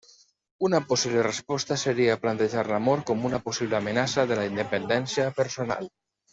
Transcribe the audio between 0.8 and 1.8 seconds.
possible resposta